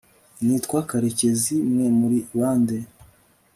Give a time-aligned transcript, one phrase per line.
[0.45, 2.77] Nitwa karekezi Mwe muri bande